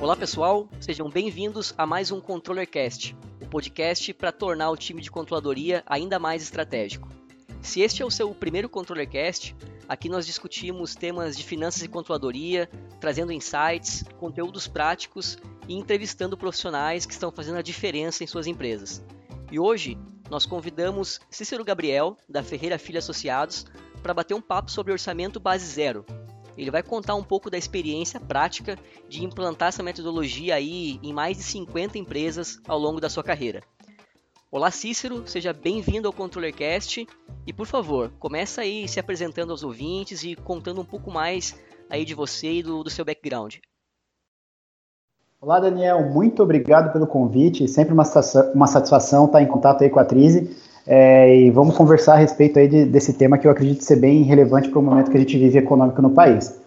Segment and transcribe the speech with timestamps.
[0.00, 5.10] Olá pessoal, sejam bem-vindos a mais um ControllerCast, o podcast para tornar o time de
[5.10, 7.06] controladoria ainda mais estratégico.
[7.60, 9.54] Se este é o seu primeiro ControllerCast,
[9.86, 12.66] aqui nós discutimos temas de finanças e controladoria,
[12.98, 15.36] trazendo insights, conteúdos práticos
[15.68, 19.04] e entrevistando profissionais que estão fazendo a diferença em suas empresas.
[19.52, 19.98] E hoje
[20.30, 23.66] nós convidamos Cícero Gabriel, da Ferreira Filho Associados,
[24.02, 26.06] para bater um papo sobre orçamento base zero,
[26.60, 28.78] ele vai contar um pouco da experiência prática
[29.08, 33.62] de implantar essa metodologia aí em mais de 50 empresas ao longo da sua carreira.
[34.52, 37.06] Olá Cícero, seja bem-vindo ao ControllerCast
[37.46, 42.04] e por favor, começa aí se apresentando aos ouvintes e contando um pouco mais aí
[42.04, 43.56] de você e do, do seu background.
[45.40, 48.04] Olá Daniel, muito obrigado pelo convite, sempre uma,
[48.54, 50.54] uma satisfação estar em contato aí com a Trise
[50.86, 54.22] é, e vamos conversar a respeito aí de, desse tema que eu acredito ser bem
[54.22, 56.58] relevante para o momento que a gente vive econômico no país.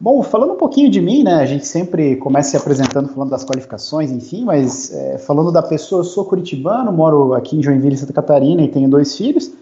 [0.00, 3.44] Bom, falando um pouquinho de mim, né, a gente sempre começa se apresentando falando das
[3.44, 8.14] qualificações, enfim, mas é, falando da pessoa, eu sou curitibano, moro aqui em Joinville, Santa
[8.14, 9.52] Catarina e tenho dois filhos.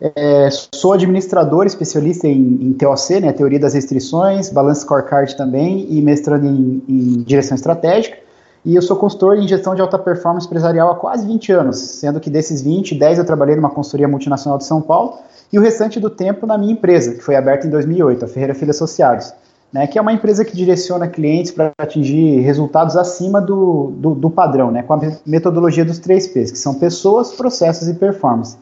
[0.00, 6.02] É, sou administrador, especialista em, em, TOC, né, Teoria das Restrições, Balance Scorecard também e
[6.02, 8.16] mestrando em, em Direção Estratégica.
[8.64, 12.20] E eu sou consultor em gestão de alta performance empresarial há quase 20 anos, sendo
[12.20, 15.14] que desses 20, 10 eu trabalhei numa consultoria multinacional de São Paulo
[15.50, 18.54] e o restante do tempo na minha empresa, que foi aberta em 2008, a Ferreira
[18.54, 19.32] Filho Associados,
[19.72, 24.30] né, que é uma empresa que direciona clientes para atingir resultados acima do, do, do,
[24.30, 28.56] padrão, né, com a metodologia dos três P's, que são pessoas, processos e performance.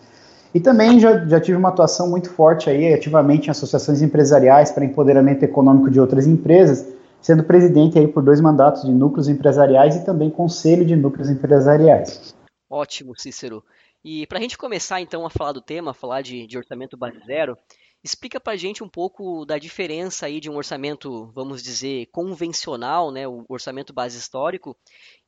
[0.54, 4.84] E também já, já tive uma atuação muito forte aí, ativamente em associações empresariais para
[4.84, 6.86] empoderamento econômico de outras empresas,
[7.20, 12.34] sendo presidente aí por dois mandatos de núcleos empresariais e também conselho de núcleos empresariais.
[12.70, 13.64] Ótimo, Cícero.
[14.04, 17.18] E para a gente começar então a falar do tema, falar de, de orçamento base
[17.26, 17.56] zero,
[18.02, 23.10] explica para a gente um pouco da diferença aí de um orçamento, vamos dizer, convencional,
[23.10, 24.76] né, o orçamento base histórico,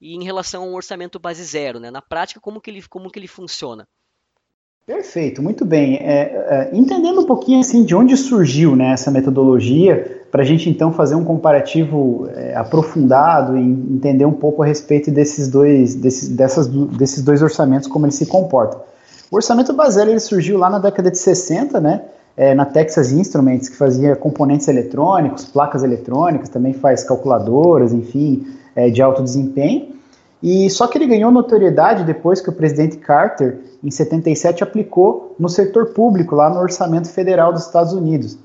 [0.01, 3.19] e em relação ao orçamento base zero, né, na prática como que ele, como que
[3.19, 3.89] ele funciona.
[4.87, 5.97] Perfeito, muito bem.
[5.97, 10.69] É, é, entendendo um pouquinho assim de onde surgiu né, essa metodologia, para a gente
[10.69, 16.29] então fazer um comparativo é, aprofundado e entender um pouco a respeito desses dois, desses,
[16.29, 18.81] dessas, desses dois orçamentos, como eles se comportam.
[19.31, 22.03] O orçamento Basel ele surgiu lá na década de 60, né,
[22.37, 28.91] é, na Texas Instruments, que fazia componentes eletrônicos, placas eletrônicas, também faz calculadoras, enfim, é,
[28.91, 30.00] de alto desempenho.
[30.43, 35.49] E só que ele ganhou notoriedade depois que o presidente Carter, em 77, aplicou no
[35.49, 38.39] setor público, lá no orçamento federal dos Estados Unidos.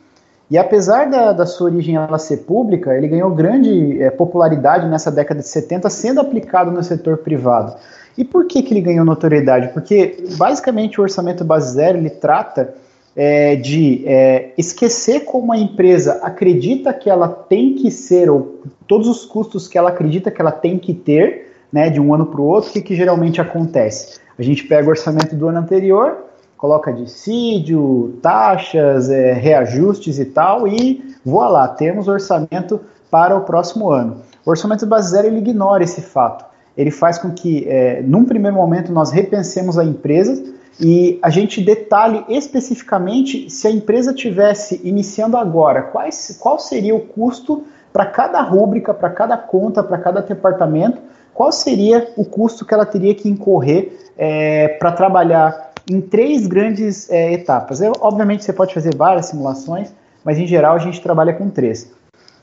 [0.50, 5.12] E apesar da, da sua origem ela ser pública, ele ganhou grande é, popularidade nessa
[5.12, 7.76] década de 70, sendo aplicado no setor privado.
[8.18, 9.70] E por que, que ele ganhou notoriedade?
[9.70, 12.76] Porque, basicamente, o orçamento base zero ele trata
[13.16, 19.08] é, de é, esquecer como a empresa acredita que ela tem que ser, ou todos
[19.08, 22.40] os custos que ela acredita que ela tem que ter, né, de um ano para
[22.40, 24.18] o outro, o que, que geralmente acontece?
[24.40, 26.24] A gente pega o orçamento do ano anterior,
[26.56, 32.80] coloca dissídio, taxas, é, reajustes e tal, e voa lá, temos orçamento
[33.12, 34.22] para o próximo ano.
[34.46, 36.46] O orçamento base zero ele ignora esse fato.
[36.78, 40.46] Ele faz com que, é, num primeiro momento, nós repensemos a empresa
[40.80, 47.02] e a gente detalhe especificamente se a empresa tivesse iniciando agora, quais, qual seria o
[47.02, 51.02] custo para cada rúbrica, para cada conta, para cada departamento,
[51.36, 57.10] qual seria o custo que ela teria que incorrer é, para trabalhar em três grandes
[57.12, 57.82] é, etapas.
[57.82, 59.94] Eu, obviamente você pode fazer várias simulações,
[60.24, 61.92] mas em geral a gente trabalha com três.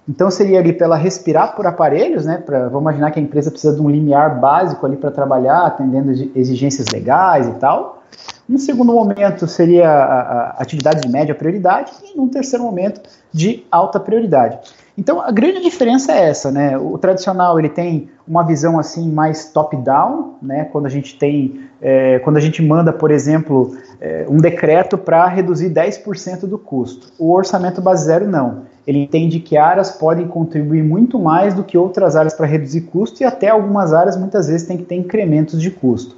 [0.06, 2.36] Então seria ali para ela respirar por aparelhos, né?
[2.36, 6.12] Pra, vamos imaginar que a empresa precisa de um limiar básico ali para trabalhar, atendendo
[6.36, 8.02] exigências legais e tal.
[8.50, 13.00] Um segundo momento seria a, a atividade de média prioridade e um terceiro momento
[13.32, 14.58] de alta prioridade.
[15.02, 16.78] Então a grande diferença é essa, né?
[16.78, 20.66] O tradicional ele tem uma visão assim mais top-down, né?
[20.66, 25.26] Quando a gente tem, é, quando a gente manda, por exemplo, é, um decreto para
[25.26, 27.08] reduzir 10% do custo.
[27.18, 28.62] O orçamento base zero não.
[28.86, 33.24] Ele entende que áreas podem contribuir muito mais do que outras áreas para reduzir custo
[33.24, 36.14] e até algumas áreas muitas vezes tem que ter incrementos de custo.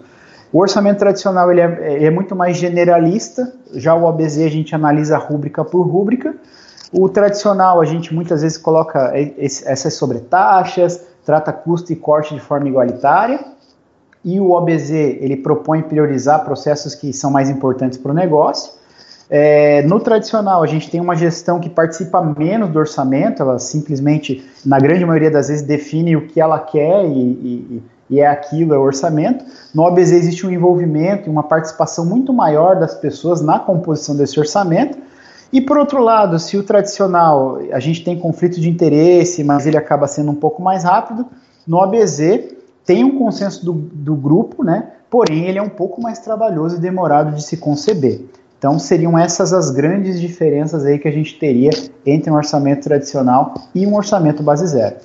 [0.52, 3.50] O orçamento tradicional ele é, é muito mais generalista.
[3.72, 6.34] Já o OBZ a gente analisa rúbrica por rúbrica
[6.92, 12.68] o tradicional, a gente muitas vezes coloca essas sobretaxas, trata custo e corte de forma
[12.68, 13.40] igualitária.
[14.24, 18.72] E o OBZ, ele propõe priorizar processos que são mais importantes para o negócio.
[19.28, 24.44] É, no tradicional, a gente tem uma gestão que participa menos do orçamento, ela simplesmente,
[24.64, 28.74] na grande maioria das vezes, define o que ela quer e, e, e é aquilo,
[28.74, 29.44] é o orçamento.
[29.74, 34.38] No OBZ existe um envolvimento e uma participação muito maior das pessoas na composição desse
[34.38, 34.98] orçamento.
[35.54, 39.76] E por outro lado, se o tradicional a gente tem conflito de interesse, mas ele
[39.76, 41.26] acaba sendo um pouco mais rápido,
[41.64, 42.18] no ABZ
[42.84, 44.94] tem um consenso do, do grupo, né?
[45.08, 48.22] Porém, ele é um pouco mais trabalhoso e demorado de se conceber.
[48.58, 51.70] Então, seriam essas as grandes diferenças aí que a gente teria
[52.04, 54.96] entre um orçamento tradicional e um orçamento base zero.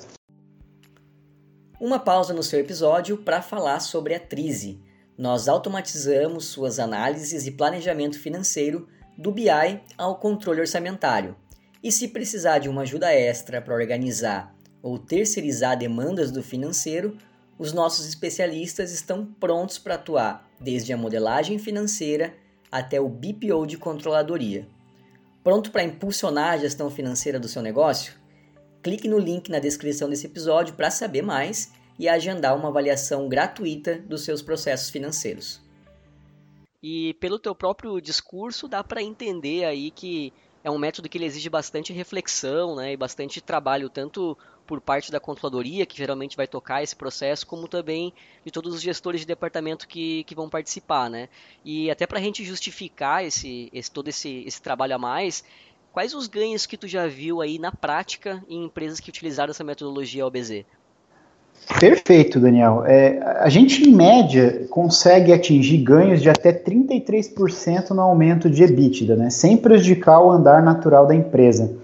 [1.79, 4.81] Uma pausa no seu episódio para falar sobre a Trize.
[5.15, 8.87] Nós automatizamos suas análises e planejamento financeiro
[9.19, 11.35] do BI ao controle orçamentário.
[11.83, 17.17] E se precisar de uma ajuda extra para organizar ou terceirizar demandas do financeiro,
[17.57, 22.33] os nossos especialistas estão prontos para atuar desde a modelagem financeira
[22.71, 24.65] até o BPO de controladoria.
[25.43, 28.13] Pronto para impulsionar a gestão financeira do seu negócio?
[28.81, 33.97] Clique no link na descrição desse episódio para saber mais e agendar uma avaliação gratuita
[33.97, 35.61] dos seus processos financeiros.
[36.81, 40.33] E pelo teu próprio discurso dá para entender aí que
[40.63, 45.11] é um método que ele exige bastante reflexão, né, e bastante trabalho tanto por parte
[45.11, 48.13] da controladoria, que geralmente vai tocar esse processo, como também
[48.45, 51.27] de todos os gestores de departamento que, que vão participar, né?
[51.65, 55.43] E até para a gente justificar esse, esse todo esse, esse trabalho a mais,
[55.91, 59.63] quais os ganhos que tu já viu aí na prática em empresas que utilizaram essa
[59.63, 60.65] metodologia OBZ?
[61.79, 62.83] Perfeito, Daniel.
[62.85, 69.15] É, a gente, em média, consegue atingir ganhos de até 33% no aumento de EBITDA,
[69.15, 71.65] né, sem prejudicar o andar natural da empresa.
[71.65, 71.77] O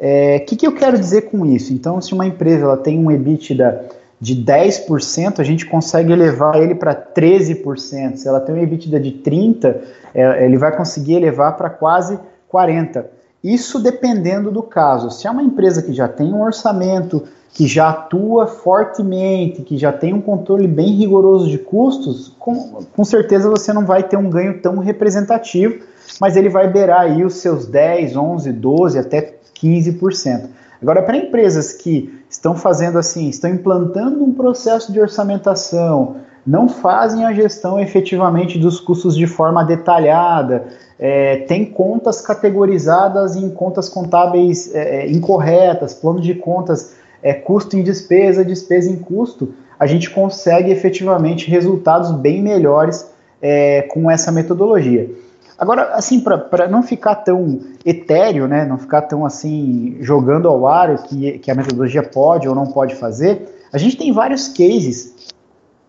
[0.00, 1.72] é, que, que eu quero dizer com isso?
[1.72, 3.86] Então, se uma empresa ela tem um EBITDA
[4.20, 8.16] de 10%, a gente consegue elevar ele para 13%.
[8.16, 9.76] Se ela tem um EBITDA de 30%,
[10.14, 12.18] é, ele vai conseguir elevar para quase
[12.52, 13.04] 40%.
[13.46, 15.08] Isso dependendo do caso.
[15.08, 17.22] Se é uma empresa que já tem um orçamento
[17.52, 23.04] que já atua fortemente, que já tem um controle bem rigoroso de custos, com, com
[23.04, 25.84] certeza você não vai ter um ganho tão representativo,
[26.20, 30.48] mas ele vai beirar aí os seus 10, 11, 12, até 15%.
[30.82, 36.16] Agora, para empresas que estão fazendo assim, estão implantando um processo de orçamentação,
[36.46, 40.66] não fazem a gestão efetivamente dos custos de forma detalhada,
[40.98, 47.76] é, tem contas categorizadas em contas contábeis é, é incorretas, planos de contas é, custo
[47.76, 53.10] em despesa, despesa em custo, a gente consegue efetivamente resultados bem melhores
[53.42, 55.10] é, com essa metodologia.
[55.58, 60.90] Agora, assim, para não ficar tão etéreo, né, não ficar tão assim jogando ao ar
[60.90, 65.34] o que, que a metodologia pode ou não pode fazer, a gente tem vários cases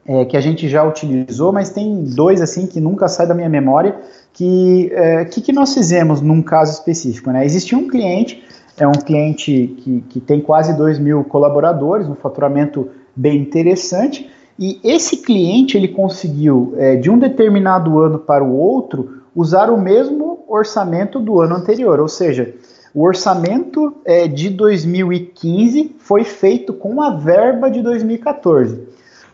[0.07, 3.49] é, que a gente já utilizou, mas tem dois assim que nunca sai da minha
[3.49, 3.95] memória
[4.33, 7.45] que é, que, que nós fizemos num caso específico, né?
[7.45, 8.43] Existia um cliente
[8.77, 14.29] é um cliente que, que tem quase 2 mil colaboradores, um faturamento bem interessante.
[14.59, 19.81] E esse cliente ele conseguiu, é, de um determinado ano para o outro, usar o
[19.81, 21.99] mesmo orçamento do ano anterior.
[21.99, 22.53] Ou seja,
[22.93, 28.79] o orçamento é, de 2015 foi feito com a verba de 2014.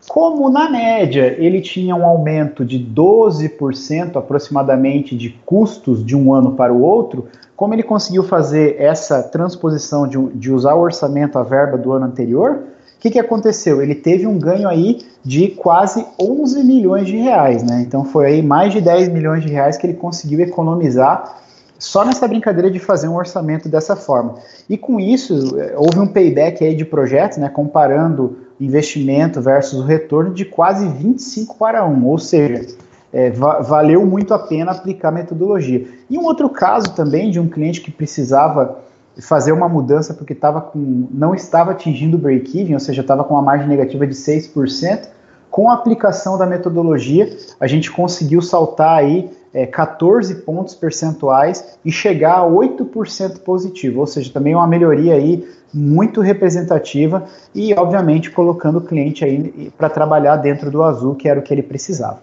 [0.08, 6.52] Como na média ele tinha um aumento de 12% aproximadamente de custos de um ano
[6.52, 11.42] para o outro, como ele conseguiu fazer essa transposição de, de usar o orçamento, a
[11.42, 12.64] verba do ano anterior,
[12.96, 13.82] o que, que aconteceu?
[13.82, 17.82] Ele teve um ganho aí de quase 11 milhões de reais, né?
[17.86, 21.38] Então foi aí mais de 10 milhões de reais que ele conseguiu economizar
[21.78, 24.36] só nessa brincadeira de fazer um orçamento dessa forma.
[24.68, 29.84] E com isso, eh, houve um payback aí de projetos, né, comparando investimento versus o
[29.84, 32.66] retorno de quase 25 para 1, ou seja,
[33.12, 35.86] é, va valeu muito a pena aplicar a metodologia.
[36.10, 38.78] E um outro caso também de um cliente que precisava
[39.20, 43.34] fazer uma mudança porque estava com, não estava atingindo o break-even, ou seja, estava com
[43.34, 45.08] uma margem negativa de 6%.
[45.50, 51.92] Com a aplicação da metodologia, a gente conseguiu saltar aí é, 14 pontos percentuais e
[51.92, 58.78] chegar a 8% positivo, ou seja, também uma melhoria aí muito representativa e, obviamente, colocando
[58.78, 62.22] o cliente aí para trabalhar dentro do azul, que era o que ele precisava.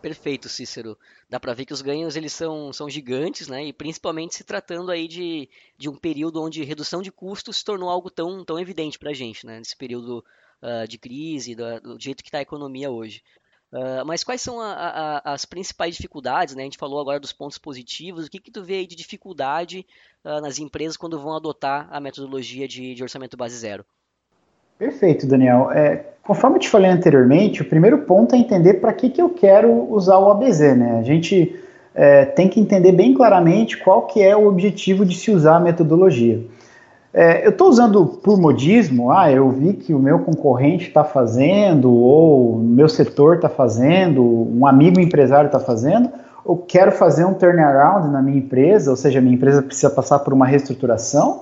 [0.00, 0.96] Perfeito, Cícero.
[1.28, 3.64] Dá para ver que os ganhos eles são, são gigantes, né?
[3.64, 7.90] E principalmente se tratando aí de, de um período onde redução de custos se tornou
[7.90, 9.58] algo tão, tão evidente para a gente, né?
[9.58, 10.24] Nesse período
[10.62, 13.20] uh, de crise, do, do, jeito que está a economia hoje.
[13.76, 14.72] Uh, mas quais são a,
[15.22, 16.62] a, as principais dificuldades, né?
[16.62, 18.24] A gente falou agora dos pontos positivos.
[18.24, 19.84] O que, que tu vê aí de dificuldade
[20.24, 23.84] uh, nas empresas quando vão adotar a metodologia de, de orçamento base zero?
[24.78, 25.70] Perfeito, Daniel.
[25.70, 29.28] É, conforme eu te falei anteriormente, o primeiro ponto é entender para que, que eu
[29.28, 30.60] quero usar o ABZ.
[30.74, 30.98] Né?
[30.98, 31.62] A gente
[31.94, 35.60] é, tem que entender bem claramente qual que é o objetivo de se usar a
[35.60, 36.42] metodologia.
[37.18, 41.90] É, eu estou usando por modismo, ah, eu vi que o meu concorrente está fazendo,
[41.90, 46.10] ou o meu setor está fazendo, um amigo empresário está fazendo,
[46.46, 50.34] eu quero fazer um turnaround na minha empresa, ou seja, minha empresa precisa passar por
[50.34, 51.40] uma reestruturação,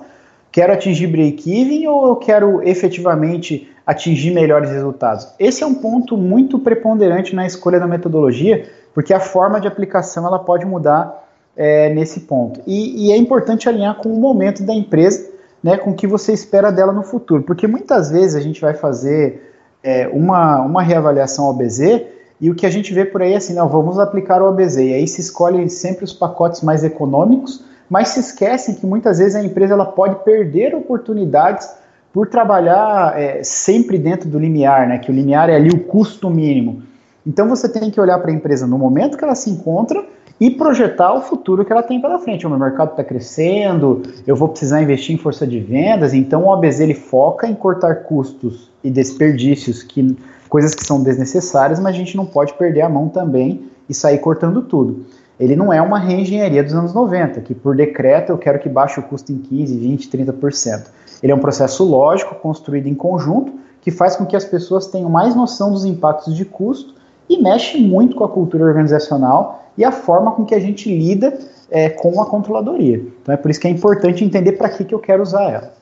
[0.49, 5.27] quero atingir break-even ou eu quero efetivamente atingir melhores resultados?
[5.37, 10.25] Esse é um ponto muito preponderante na escolha da metodologia, porque a forma de aplicação
[10.25, 11.21] ela pode mudar
[11.53, 12.61] é, nesse ponto.
[12.65, 15.34] E, e, é importante alinhar com o momento da empresa,
[15.65, 18.75] né, com o que você espera dela no futuro, porque muitas vezes a gente vai
[18.75, 22.03] fazer é, uma, uma reavaliação OBZ
[22.39, 24.77] e o que a gente vê por aí é assim, não, vamos aplicar o OBZ,
[24.77, 29.33] e aí se escolhe sempre os pacotes mais econômicos, mas se esquecem que muitas vezes
[29.33, 31.67] a empresa ela pode perder oportunidades
[32.13, 36.29] por trabalhar é, sempre dentro do limiar, né, que o limiar é ali o custo
[36.29, 36.83] mínimo.
[37.25, 40.05] Então você tem que olhar para a empresa no momento que ela se encontra
[40.39, 42.45] e projetar o futuro que ela tem pela frente.
[42.45, 46.47] O meu mercado está crescendo, eu vou precisar investir em força de vendas, então o
[46.47, 50.15] OBZ ele foca em cortar custos e desperdícios, que,
[50.49, 54.17] coisas que são desnecessárias, mas a gente não pode perder a mão também e sair
[54.19, 55.05] cortando tudo.
[55.39, 58.99] Ele não é uma reengenharia dos anos 90, que por decreto eu quero que baixe
[58.99, 60.85] o custo em 15, 20, 30%.
[61.21, 65.09] Ele é um processo lógico, construído em conjunto, que faz com que as pessoas tenham
[65.09, 66.95] mais noção dos impactos de custo
[67.29, 71.37] e mexe muito com a cultura organizacional e a forma com que a gente lida
[71.69, 72.97] é, com a controladoria.
[72.97, 75.73] Então é por isso que é importante entender para que, que eu quero usar ela.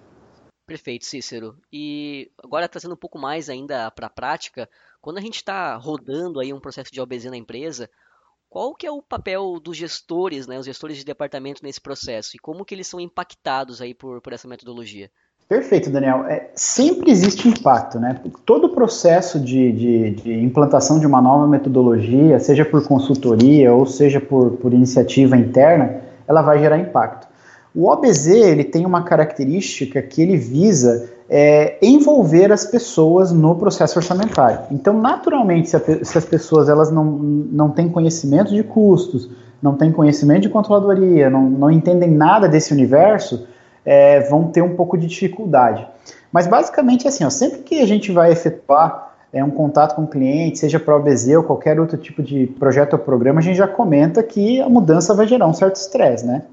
[0.66, 1.58] Perfeito, Cícero.
[1.72, 4.70] E agora trazendo um pouco mais ainda para a prática,
[5.02, 7.90] quando a gente está rodando aí um processo de OBZ na empresa,
[8.50, 12.40] qual que é o papel dos gestores, né, os gestores de departamento nesse processo e
[12.40, 15.12] como que eles são impactados aí por, por essa metodologia?
[15.48, 16.26] Perfeito, Daniel.
[16.28, 18.20] É, sempre existe impacto, né?
[18.46, 24.20] Todo processo de, de, de, implantação de uma nova metodologia, seja por consultoria ou seja
[24.20, 27.28] por, por iniciativa interna, ela vai gerar impacto.
[27.76, 33.98] O OBZ ele tem uma característica que ele visa é, envolver as pessoas no processo
[33.98, 34.60] orçamentário.
[34.72, 39.30] Então, naturalmente, se, a, se, as pessoas elas não, não têm conhecimento de custos,
[39.62, 43.48] não têm conhecimento de controladoria, não, não entendem nada desse universo,
[43.86, 45.88] é, vão ter um pouco de dificuldade.
[46.32, 50.08] Mas basicamente assim, ó, sempre que a gente vai efetuar é, um contato com o
[50.08, 53.58] cliente, seja para o OBZ ou qualquer outro tipo de projeto ou programa, a gente
[53.58, 56.44] já comenta que a mudança vai gerar um certo estresse, né?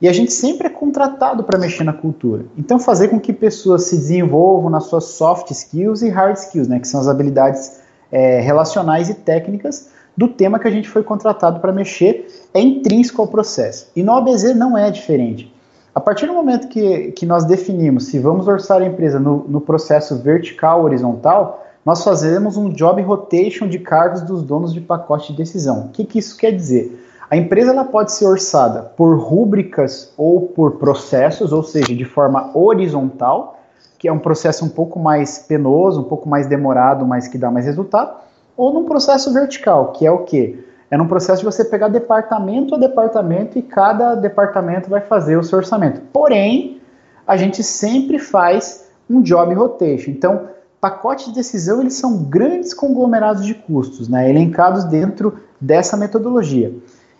[0.00, 2.46] E a gente sempre é contratado para mexer na cultura.
[2.56, 6.80] Então, fazer com que pessoas se desenvolvam nas suas soft skills e hard skills, né,
[6.80, 11.60] que são as habilidades é, relacionais e técnicas do tema que a gente foi contratado
[11.60, 13.90] para mexer, é intrínseco ao processo.
[13.94, 15.52] E no OBZ não é diferente.
[15.92, 19.60] A partir do momento que, que nós definimos se vamos orçar a empresa no, no
[19.60, 25.32] processo vertical ou horizontal, nós fazemos um job rotation de cargos dos donos de pacote
[25.32, 25.86] de decisão.
[25.86, 27.06] O que, que isso quer dizer?
[27.28, 32.50] A empresa ela pode ser orçada por rúbricas ou por processos, ou seja, de forma
[32.56, 33.58] horizontal,
[33.98, 37.50] que é um processo um pouco mais penoso, um pouco mais demorado, mas que dá
[37.50, 38.16] mais resultado,
[38.56, 40.58] ou num processo vertical, que é o quê?
[40.90, 45.42] É num processo de você pegar departamento a departamento e cada departamento vai fazer o
[45.42, 46.00] seu orçamento.
[46.12, 46.80] Porém,
[47.26, 50.10] a gente sempre faz um job rotation.
[50.10, 50.48] Então,
[50.80, 56.74] pacotes de decisão eles são grandes conglomerados de custos, né, elencados dentro dessa metodologia.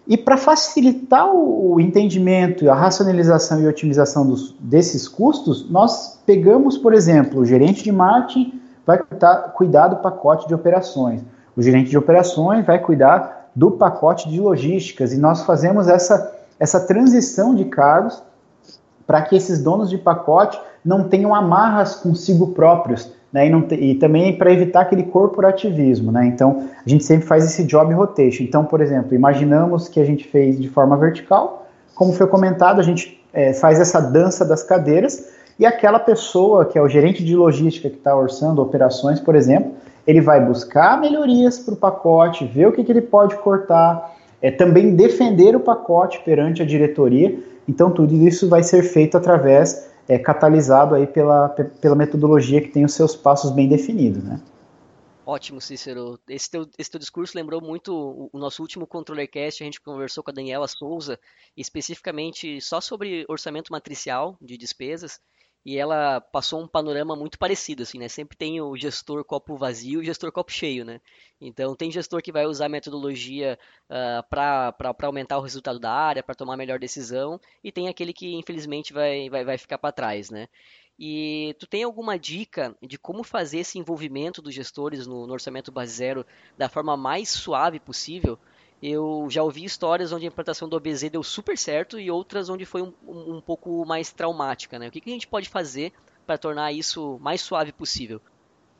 [0.08, 6.92] E para facilitar o, entendimento, a racionalização e otimização dos, desses custos, nós pegamos, por
[6.92, 8.98] exemplo, o gerente de marketing vai
[9.54, 11.22] cuidar do pacote de operações,
[11.56, 15.12] o gerente de operações vai cuidar do pacote de logísticas.
[15.12, 18.22] E nós fazemos essa, essa transição de cargos
[19.06, 23.94] para que esses donos de pacote não tenham amarras consigo próprios, né, e, te, e
[23.96, 28.64] também para evitar aquele corporativismo, né, então a gente sempre faz esse job rotation, então
[28.64, 33.22] por exemplo, imaginamos que a gente fez de forma vertical, como foi comentado, a gente
[33.32, 35.28] é, faz essa dança das cadeiras,
[35.58, 39.72] e aquela pessoa que é o gerente de logística que está orçando operações, por exemplo,
[40.10, 44.50] ele vai buscar melhorias para o pacote, ver o que, que ele pode cortar, é,
[44.50, 47.38] também defender o pacote perante a diretoria.
[47.68, 51.50] Então, tudo isso vai ser feito através, é, catalisado aí pela,
[51.80, 54.40] pela metodologia que tem os seus passos bem definidos, né?
[55.24, 56.18] Ótimo, Cícero.
[56.28, 60.24] Esse teu, esse teu discurso lembrou muito o, o nosso último Controllercast, a gente conversou
[60.24, 61.20] com a Daniela Souza,
[61.56, 65.20] especificamente só sobre orçamento matricial de despesas,
[65.64, 68.08] e ela passou um panorama muito parecido, assim, né?
[68.08, 71.00] Sempre tem o gestor copo vazio e o gestor copo cheio, né?
[71.40, 73.58] Então, tem gestor que vai usar metodologia
[73.90, 78.12] uh, ah, para aumentar o resultado da área, para tomar melhor decisão, e tem aquele
[78.12, 80.48] que, infelizmente, vai, vai, vai ficar para trás, né?
[80.98, 85.72] E tu tem alguma dica de como fazer esse envolvimento dos gestores no, no orçamento
[85.72, 86.26] base zero
[86.58, 88.38] da forma mais suave possível?
[88.82, 92.64] Eu já ouvi histórias onde a implantação do OBZ deu super certo e outras onde
[92.64, 94.88] foi um, um, um pouco mais traumática, né?
[94.88, 95.92] O que, que a gente pode fazer
[96.26, 98.20] para tornar isso mais suave possível?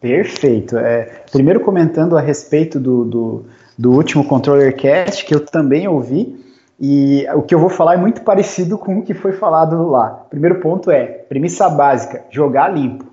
[0.01, 0.79] Perfeito.
[0.79, 3.45] É, primeiro comentando a respeito do, do,
[3.77, 6.41] do último Controller Cast, que eu também ouvi,
[6.81, 10.09] e o que eu vou falar é muito parecido com o que foi falado lá.
[10.31, 13.05] Primeiro ponto é, premissa básica, jogar limpo.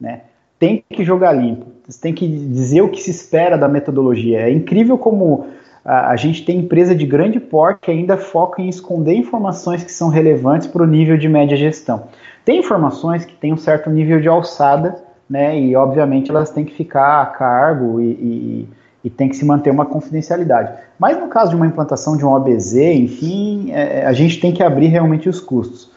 [0.00, 0.22] Né?
[0.58, 1.66] Tem que jogar limpo.
[1.86, 4.40] Você tem que dizer o que se espera da metodologia.
[4.40, 5.46] É incrível como
[5.84, 10.08] a, gente tem empresa de grande porte que ainda foca em esconder informações que são
[10.08, 12.04] relevantes para o nível de média gestão.
[12.44, 14.96] Tem informações que têm um certo nível de alçada,
[15.28, 15.58] né?
[15.58, 18.68] E obviamente elas têm que ficar a cargo e, e,
[19.04, 20.72] e tem que se manter uma confidencialidade.
[20.98, 24.62] Mas no caso de uma implantação de um OBZ, enfim, é, a gente tem que
[24.62, 25.90] abrir realmente os custos.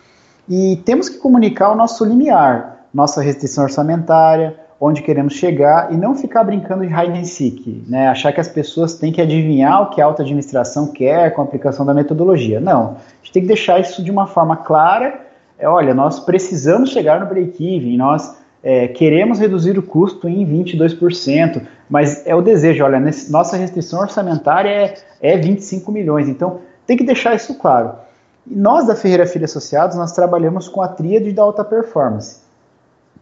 [0.50, 6.16] E temos que comunicar o nosso limiar, nossa restrição orçamentária, onde queremos chegar e não
[6.16, 8.08] ficar brincando de hide and seek, né?
[8.08, 11.46] Achar que as pessoas têm que adivinhar o que a alta administração quer com a
[11.46, 12.60] aplicação da metodologia.
[12.60, 15.22] Não, a gente tem que deixar isso de uma forma clara.
[15.58, 21.62] É, olha, nós precisamos chegar no break-even, nós é, queremos reduzir o custo em 22%,
[21.90, 26.98] mas é o desejo, olha, nesse, nossa restrição orçamentária é, é 25 milhões, então tem
[26.98, 27.94] que deixar isso claro.
[28.46, 32.40] E nós da Ferreira Filho Associados, nós trabalhamos com a tríade da alta performance,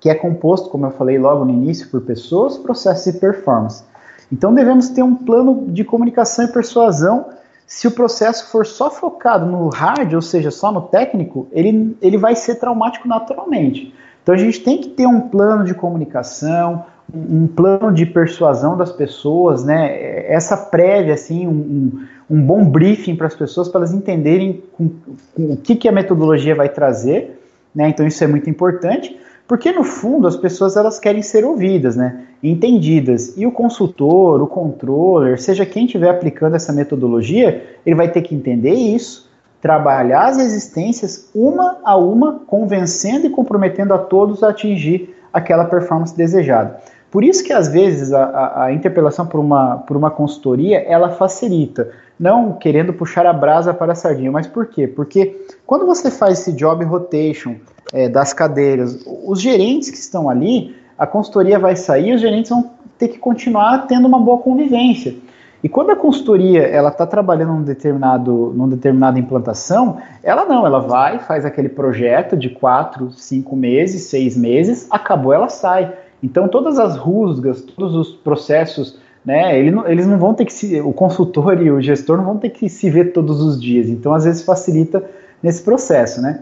[0.03, 3.85] que é composto, como eu falei logo no início, por pessoas, processos e performance.
[4.29, 7.27] Então devemos ter um plano de comunicação e persuasão.
[7.65, 12.17] Se o processo for só focado no hard, ou seja, só no técnico, ele, ele
[12.17, 13.95] vai ser traumático naturalmente.
[14.21, 16.83] Então a gente tem que ter um plano de comunicação,
[17.15, 20.27] um, plano de persuasão das pessoas, né?
[20.29, 24.89] Essa prévia, assim, um, um bom briefing para as pessoas, para elas entenderem com,
[25.33, 27.39] com o que, que a metodologia vai trazer,
[27.73, 27.87] né?
[27.87, 29.17] Então isso é muito importante,
[29.47, 32.21] porque no fundo as pessoas elas querem ser ouvidas, né?
[32.41, 33.37] Entendidas.
[33.37, 38.33] E o consultor, o controller, seja quem estiver aplicando essa metodologia, ele vai ter que
[38.33, 39.29] entender isso,
[39.61, 46.15] trabalhar as existências uma a uma, convencendo e comprometendo a todos a atingir aquela performance
[46.15, 46.79] desejada.
[47.13, 51.11] Por isso que às vezes a, a, a, interpelação por uma, por uma consultoria ela
[51.11, 54.87] facilita, não querendo puxar a brasa para a sardinha, mas por quê?
[54.87, 57.57] Porque quando você faz esse job rotation
[57.93, 62.71] é, das cadeiras, os gerentes que estão ali, a consultoria vai sair, os gerentes vão
[62.97, 65.15] ter que continuar tendo uma boa convivência.
[65.63, 70.79] E quando a consultoria ela está trabalhando num determinado, numa determinada implantação, ela não, ela
[70.79, 75.93] vai, faz aquele projeto de quatro, cinco meses, seis meses, acabou, ela sai.
[76.21, 80.81] Então todas as rusgas, todos os processos, né, ele eles não vão ter que se,
[80.81, 83.87] o consultor e o gestor não vão ter que se ver todos os dias.
[83.87, 85.01] Então às vezes facilita
[85.41, 86.41] nesse processo, né?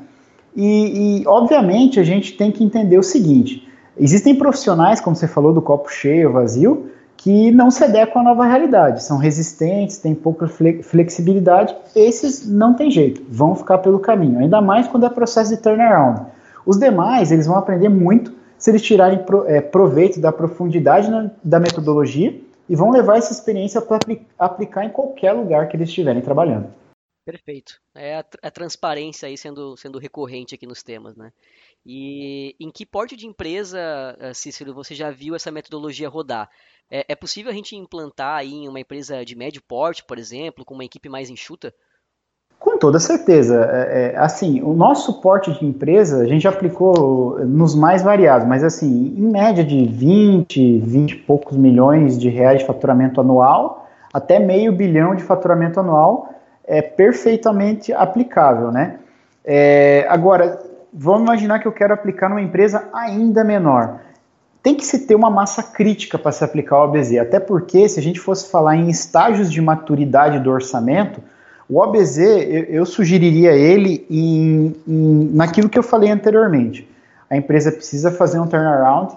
[0.56, 5.54] E, e obviamente a gente tem que entender o seguinte: existem profissionais, como você falou
[5.54, 10.48] do copo cheio, vazio, que não se adequam à nova realidade, são resistentes, têm pouca
[10.48, 15.62] flexibilidade, esses não tem jeito, vão ficar pelo caminho, ainda mais quando é processo de
[15.62, 16.26] turnaround.
[16.66, 21.30] Os demais, eles vão aprender muito se eles tirarem pro, é, proveito da profundidade na,
[21.44, 24.00] da metodologia e vão levar essa experiência para
[24.40, 26.68] aplicar em qualquer lugar que eles estiverem trabalhando.
[27.24, 27.80] Perfeito.
[27.94, 31.32] É a, a, transparência aí sendo, sendo recorrente aqui nos temas, né?
[31.86, 33.80] E em que porte de empresa,
[34.20, 36.50] eh, Cícero, você já viu essa metodologia rodar?
[36.90, 40.66] É, é possível a gente implantar aí em uma empresa de médio porte, por exemplo,
[40.66, 41.74] com uma equipe mais enxuta?
[42.60, 43.68] Com toda certeza.
[43.72, 48.64] É, é, assim, o nosso porte de empresa, a gente aplicou nos mais variados, mas
[48.64, 54.38] assim, em média de 20, 20 e poucos milhões de reais de faturamento anual, até
[54.38, 59.00] meio bilhão de faturamento anual, é perfeitamente aplicável, né?
[59.44, 60.62] É, agora,
[60.94, 64.00] vamos imaginar que eu quero aplicar numa empresa ainda menor
[64.64, 68.00] tem que se ter uma massa crítica para se aplicar o OBZ, até porque se
[68.00, 71.22] a gente fosse falar em estágios de maturidade do orçamento,
[71.68, 76.88] o OBZ eu, eu sugeriria ele em, em, naquilo que eu falei anteriormente.
[77.30, 79.16] A empresa precisa fazer um turnaround,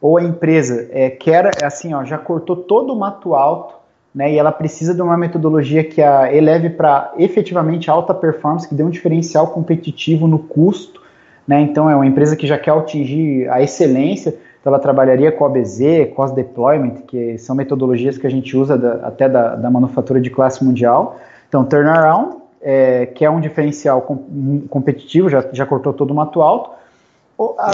[0.00, 3.74] ou a empresa é, quer, assim, ó, já cortou todo o mato alto,
[4.14, 8.74] né, e ela precisa de uma metodologia que a eleve para efetivamente alta performance, que
[8.74, 11.02] dê um diferencial competitivo no custo,
[11.46, 15.44] né, então é uma empresa que já quer atingir a excelência, então, ela trabalharia com
[15.44, 20.18] OBZ, Cost Deployment, que são metodologias que a gente usa da, até da, da, manufatura
[20.18, 21.18] de classe mundial.
[21.46, 26.40] Então, Turnaround, é, que é um diferencial com, competitivo, já, já cortou todo o mato
[26.40, 26.70] alto.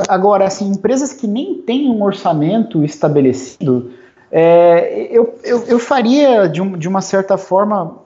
[0.09, 3.93] Agora, assim, empresas que nem têm um orçamento estabelecido,
[4.31, 7.99] é, eu, eu, eu, faria, de, um, de uma certa forma,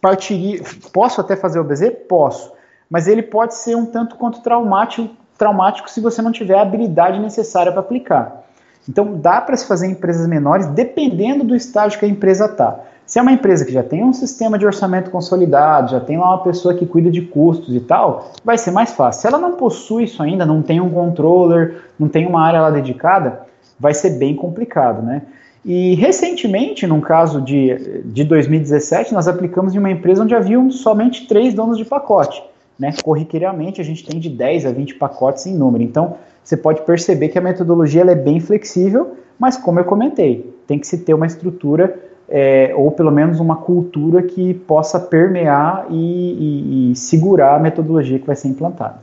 [0.00, 0.62] partiria.
[0.92, 1.90] Posso até fazer OBZ?
[2.08, 2.52] Posso.
[2.90, 7.18] Mas ele pode ser um tanto quanto traumático traumático se você não tiver a habilidade
[7.18, 8.44] necessária para aplicar.
[8.88, 12.80] Então, dá para se fazer em empresas menores, dependendo do estágio que a empresa está.
[13.06, 16.28] Se é uma empresa que já tem um sistema de orçamento consolidado, já tem lá
[16.28, 19.22] uma pessoa que cuida de custos e tal, vai ser mais fácil.
[19.22, 22.70] Se ela não possui isso ainda, não tem um controller, não tem uma área lá
[22.70, 23.40] dedicada,
[23.78, 25.22] vai ser bem complicado, né?
[25.64, 31.26] E recentemente, num caso de, de 2017, nós aplicamos em uma empresa onde haviam somente
[31.26, 32.42] três donos de pacote.
[32.78, 32.92] Né?
[33.02, 35.82] Corriqueiramente, a gente tem de 10 a 20 pacotes em número.
[35.82, 40.78] Então, você pode perceber que a metodologia é bem flexível, mas como eu comentei, tem
[40.78, 41.98] que se ter uma estrutura
[42.28, 48.18] é, ou pelo menos uma cultura que possa permear e, e, e segurar a metodologia
[48.18, 49.02] que vai ser implantada.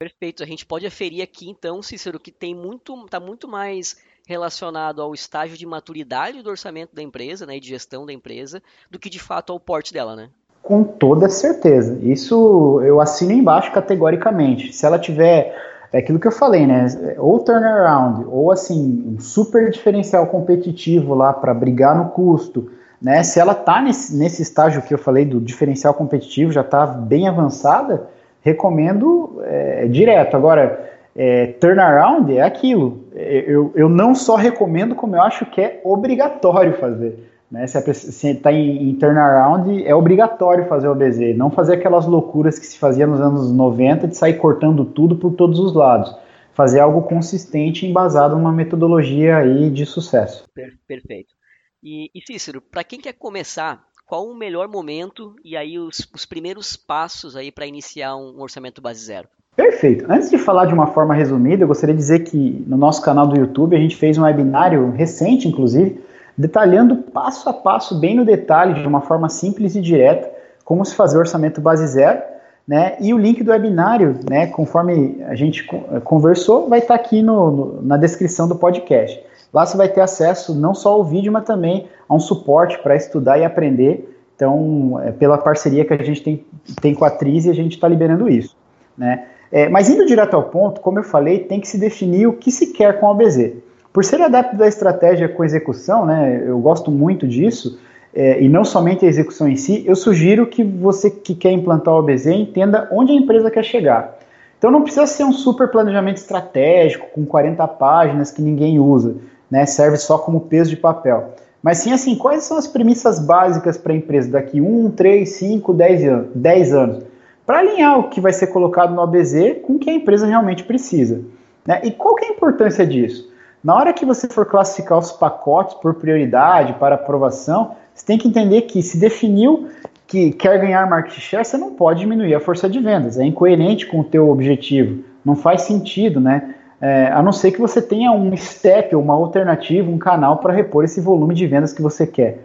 [0.00, 0.42] Perfeito.
[0.42, 5.14] A gente pode aferir aqui, então, Cícero, que tem muito, está muito mais relacionado ao
[5.14, 9.10] estágio de maturidade do orçamento da empresa, né, e de gestão da empresa, do que
[9.10, 10.28] de fato ao porte dela, né?
[10.62, 11.98] Com toda certeza.
[12.02, 14.72] Isso eu assino embaixo categoricamente.
[14.72, 15.54] Se ela tiver
[15.92, 16.86] é aquilo que eu falei, né?
[17.18, 23.22] Ou turnaround, ou assim, um super diferencial competitivo lá para brigar no custo, né?
[23.22, 27.28] Se ela tá nesse, nesse estágio que eu falei do diferencial competitivo, já está bem
[27.28, 28.08] avançada,
[28.40, 30.34] recomendo é, direto.
[30.34, 33.01] Agora, é, turnaround é aquilo.
[33.14, 37.30] Eu, eu não só recomendo, como eu acho que é obrigatório fazer.
[37.50, 37.66] Né?
[37.66, 41.36] Se está em, em, turnaround, é obrigatório fazer o OBZ.
[41.36, 45.34] Não fazer aquelas loucuras que se fazia nos anos 90 de sair cortando tudo por
[45.34, 46.16] todos os lados.
[46.54, 50.44] Fazer algo consistente embasado numa metodologia aí de sucesso.
[50.86, 51.34] Perfeito.
[51.82, 56.26] E, e Cícero, para quem quer começar qual o melhor momento e aí os, os
[56.26, 59.26] primeiros passos aí para iniciar um orçamento base zero?
[59.54, 60.06] Perfeito.
[60.08, 63.26] Antes de falar de uma forma resumida, eu gostaria de dizer que no nosso canal
[63.26, 66.02] do YouTube a gente fez um webinário recente, inclusive,
[66.36, 70.30] detalhando passo a passo, bem no detalhe, de uma forma simples e direta,
[70.64, 72.22] como se fazer orçamento base zero.
[72.66, 72.96] Né?
[72.98, 75.64] E o link do webinário, né, conforme a gente
[76.04, 79.22] conversou, vai estar aqui no, no, na descrição do podcast.
[79.52, 82.96] Lá você vai ter acesso não só ao vídeo, mas também a um suporte para
[82.96, 84.16] estudar e aprender.
[84.34, 86.46] Então, é, pela parceria que a gente tem,
[86.80, 88.56] tem com a Trise, a gente está liberando isso.
[88.96, 89.26] Né?
[89.52, 92.50] É, mas indo direto ao ponto, como eu falei, tem que se definir o que
[92.50, 93.52] se quer com a OBZ.
[93.92, 97.78] Por ser adepto da estratégia com execução, né, eu gosto muito disso,
[98.14, 101.92] é, e não somente a execução em si, eu sugiro que você que quer implantar
[101.92, 104.18] o OBZ entenda onde a empresa quer chegar.
[104.58, 109.16] Então não precisa ser um super planejamento estratégico com 40 páginas que ninguém usa
[109.50, 111.34] né, serve só como peso de papel.
[111.62, 115.74] Mas sim, assim, quais são as premissas básicas para a empresa daqui 1, 3, 5,
[115.74, 116.28] 10 anos?
[116.34, 117.11] 10 anos
[117.46, 120.64] para alinhar o que vai ser colocado no ABZ com o que a empresa realmente
[120.64, 121.22] precisa.
[121.66, 121.80] Né?
[121.84, 123.30] E qual que é a importância disso?
[123.62, 128.28] Na hora que você for classificar os pacotes por prioridade, para aprovação, você tem que
[128.28, 129.68] entender que se definiu
[130.06, 133.18] que quer ganhar market share, você não pode diminuir a força de vendas.
[133.18, 135.04] É incoerente com o teu objetivo.
[135.24, 136.54] Não faz sentido, né?
[136.82, 140.84] é, a não ser que você tenha um step, uma alternativa, um canal para repor
[140.84, 142.40] esse volume de vendas que você quer.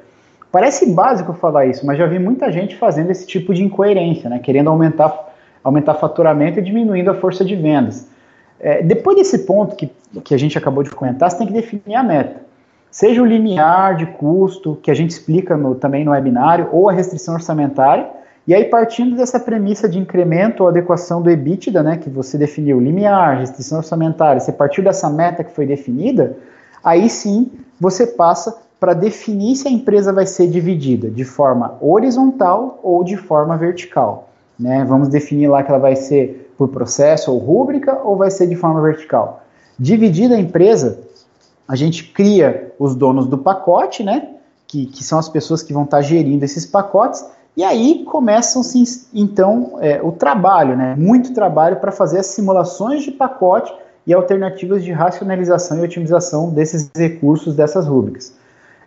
[0.52, 4.40] Parece básico falar isso, mas já vi muita gente fazendo esse tipo de incoerência, né?
[4.40, 5.34] querendo aumentar,
[5.64, 8.08] aumentar faturamento e diminuindo a força de vendas.
[8.60, 9.92] É, depois desse ponto que,
[10.24, 12.48] que a gente acabou de comentar, você tem que definir a meta.
[12.90, 16.94] Seja o limiar de custo, que a gente explica no, também no webinário, ou a
[16.94, 18.08] restrição orçamentária,
[18.48, 22.80] e aí, partindo dessa premissa de incremento ou adequação do EBITDA, né, que você definiu,
[22.80, 26.38] limiar, restrição orçamentária, você partiu dessa meta que foi definida,
[26.82, 32.80] aí sim você passa para definir se a empresa vai ser dividida de forma horizontal
[32.84, 34.30] ou de forma vertical.
[34.60, 34.86] Né?
[34.86, 38.56] Vamos definir lá que ela vai ser por processo ou rúbrica ou vai ser de
[38.56, 39.44] forma vertical.
[39.80, 41.00] Dividida a empresa,
[41.68, 44.30] a gente cria os donos do pacote, né?
[44.68, 47.24] Que, que são as pessoas que vão estar gerindo esses pacotes,
[47.56, 50.94] e aí começam-se então é, o trabalho, né?
[50.96, 53.74] muito trabalho para fazer as simulações de pacote
[54.06, 58.34] e alternativas de racionalização e otimização desses recursos, dessas rúbricas.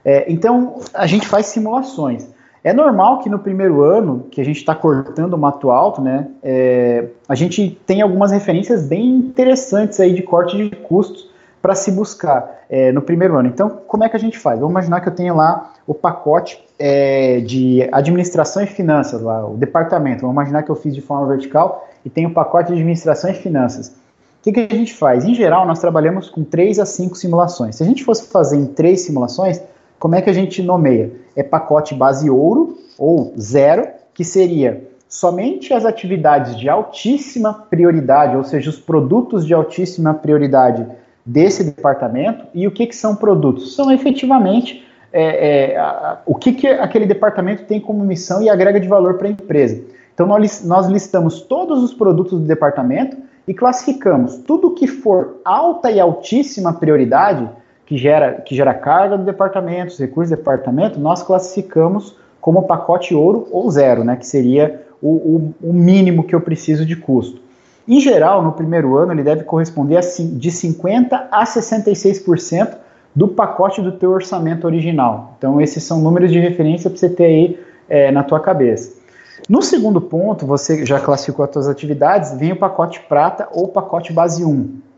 [0.04, 2.26] É, então, a gente faz simulações.
[2.62, 6.28] É normal que no primeiro ano, que a gente está cortando o mato alto, né,
[6.42, 11.30] é, a gente tem algumas referências bem interessantes aí de corte de custos
[11.62, 13.48] para se buscar é, no primeiro ano.
[13.48, 14.58] Então, como é que a gente faz?
[14.58, 19.56] Vamos imaginar que eu tenho lá o pacote é, de administração e finanças, lá, o
[19.56, 20.22] departamento.
[20.22, 23.34] Vamos imaginar que eu fiz de forma vertical e tenho o pacote de administração e
[23.34, 23.88] finanças.
[23.88, 25.24] O que, que a gente faz?
[25.24, 27.76] Em geral, nós trabalhamos com 3 a 5 simulações.
[27.76, 29.60] Se a gente fosse fazer em três simulações,
[30.00, 31.12] como é que a gente nomeia?
[31.36, 38.42] É pacote base ouro ou zero, que seria somente as atividades de altíssima prioridade, ou
[38.42, 40.86] seja, os produtos de altíssima prioridade
[41.24, 43.76] desse departamento e o que, que são produtos.
[43.76, 48.80] São efetivamente é, é, a, o que, que aquele departamento tem como missão e agrega
[48.80, 49.82] de valor para a empresa.
[50.14, 55.90] Então, nós, nós listamos todos os produtos do departamento e classificamos tudo que for alta
[55.90, 57.48] e altíssima prioridade,
[57.90, 63.16] que gera, que gera carga do departamento, os recursos do departamento, nós classificamos como pacote
[63.16, 67.42] ouro ou zero, né, que seria o, o, o mínimo que eu preciso de custo.
[67.88, 72.76] Em geral, no primeiro ano, ele deve corresponder a, de 50% a 66%
[73.12, 75.35] do pacote do teu orçamento original.
[75.37, 79.00] Então, esses são números de referência para você ter aí é, na tua cabeça.
[79.48, 84.12] No segundo ponto, você já classificou as suas atividades, vem o pacote prata ou pacote
[84.12, 84.89] base 1.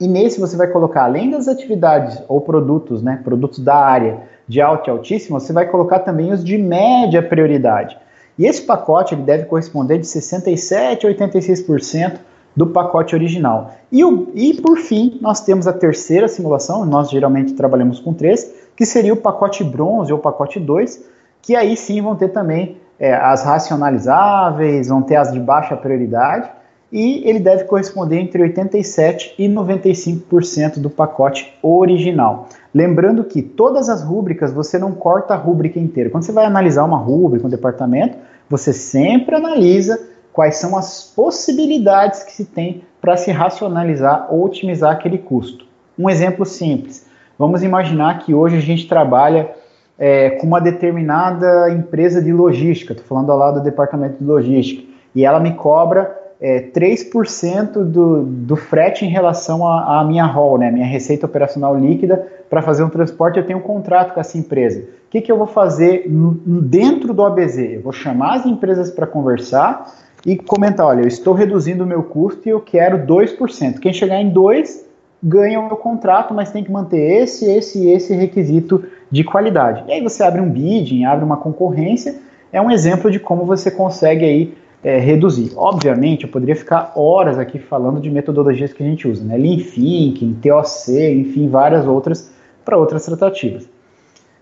[0.00, 4.60] E nesse você vai colocar, além das atividades ou produtos, né, produtos da área de
[4.60, 7.96] alta e altíssima, você vai colocar também os de média prioridade.
[8.38, 12.18] E esse pacote ele deve corresponder de 67% a 86%
[12.54, 13.72] do pacote original.
[13.90, 18.52] E, o, e por fim, nós temos a terceira simulação, nós geralmente trabalhamos com três,
[18.76, 21.04] que seria o pacote bronze ou pacote 2,
[21.40, 26.50] que aí sim vão ter também é, as racionalizáveis, vão ter as de baixa prioridade,
[26.92, 32.48] e ele deve corresponder entre 87% e 95% do pacote original.
[32.74, 36.10] Lembrando que todas as rúbricas você não corta a rúbrica inteira.
[36.10, 39.98] Quando você vai analisar uma rúbrica, um departamento, você sempre analisa
[40.32, 45.64] quais são as possibilidades que se tem para se racionalizar ou otimizar aquele custo.
[45.98, 47.06] Um exemplo simples.
[47.38, 49.50] Vamos imaginar que hoje a gente trabalha
[49.98, 54.82] é, com uma determinada empresa de logística, estou falando lá do departamento de logística,
[55.14, 60.72] e ela me cobra é, 3% do, do frete em relação à minha ROL, né,
[60.72, 64.80] minha receita operacional líquida, para fazer um transporte, eu tenho um contrato com essa empresa.
[64.80, 67.58] O que, que eu vou fazer dentro do ABZ?
[67.58, 69.94] Eu vou chamar as empresas para conversar
[70.26, 73.78] e comentar, olha, eu estou reduzindo o meu custo e eu quero 2%.
[73.78, 74.82] Quem chegar em 2%
[75.22, 79.84] ganha o meu contrato, mas tem que manter esse, esse e esse requisito de qualidade.
[79.86, 82.16] E aí você abre um bidding, abre uma concorrência,
[82.52, 85.52] é um exemplo de como você consegue aí é, reduzir.
[85.56, 89.36] Obviamente, eu poderia ficar horas aqui falando de metodologias que a gente usa, né?
[89.36, 92.32] Lean Thinking, TOC, enfim, várias outras
[92.64, 93.68] para outras tratativas.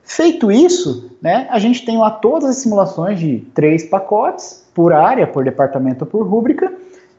[0.02, 5.24] Feito isso, né, a gente tem lá todas as simulações de três pacotes por área,
[5.24, 6.72] por departamento, por rúbrica,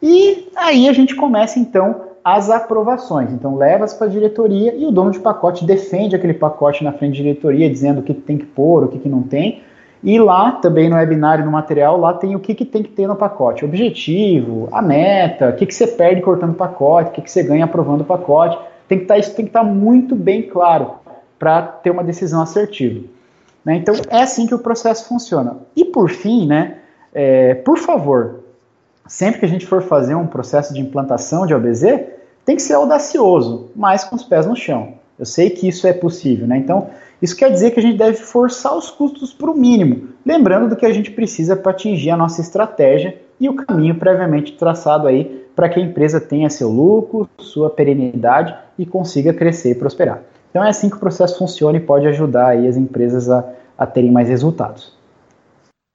[0.04, 3.32] e aí a gente começa então as aprovações.
[3.32, 7.18] Então leva-se para a diretoria e o dono de pacote defende aquele pacote na frente
[7.18, 9.62] da diretoria, dizendo o que tem que pôr, o que, que não tem.
[10.04, 12.90] E lá, também no webinar e no material, lá tem o que, que tem que
[12.90, 13.64] ter no pacote.
[13.64, 17.44] Objetivo, a meta, o que, que você perde cortando o pacote, o que, que você
[17.44, 18.58] ganha aprovando o pacote.
[18.88, 20.96] Tem que tá, isso tem que estar tá muito bem claro
[21.38, 23.06] para ter uma decisão assertiva.
[23.64, 23.76] Né?
[23.76, 25.58] Então, é assim que o processo funciona.
[25.76, 26.78] E por fim, né,
[27.14, 28.40] é, por favor,
[29.08, 31.84] sempre que a gente for fazer um processo de implantação de OBZ,
[32.44, 34.96] tem que ser audacioso, mas com os pés no chão.
[35.22, 36.58] Eu sei que isso é possível, né?
[36.58, 36.90] Então,
[37.22, 40.76] isso quer dizer que a gente deve forçar os custos para o mínimo, lembrando do
[40.76, 45.46] que a gente precisa para atingir a nossa estratégia e o caminho previamente traçado aí
[45.56, 50.24] para que a empresa tenha seu lucro, sua perenidade e consiga crescer e prosperar.
[50.50, 53.86] Então é assim que o processo funciona e pode ajudar aí as empresas a, a
[53.86, 54.98] terem mais resultados.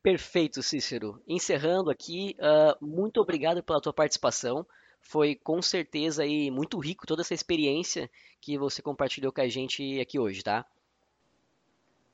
[0.04, 1.20] Perfeito, Cícero.
[1.26, 4.64] Encerrando aqui, uh, muito obrigado pela tua participação.
[5.08, 10.00] Foi com certeza aí muito rico toda essa experiência que você compartilhou com a gente
[10.00, 10.64] aqui hoje, tá?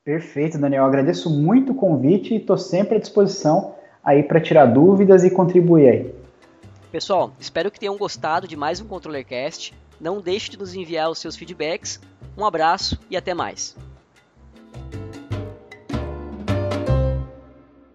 [0.03, 0.85] Perfeito, Daniel.
[0.85, 5.89] agradeço muito o convite e estou sempre à disposição aí para tirar dúvidas e contribuir
[5.89, 6.15] aí.
[6.91, 9.73] Pessoal, espero que tenham gostado de mais um ControllerCast.
[9.99, 11.99] Não deixe de nos enviar os seus feedbacks.
[12.37, 13.75] Um abraço e até mais.